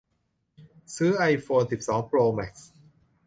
[0.95, 2.69] ซื้อไอโฟนสิบสองโปรแม็กซ์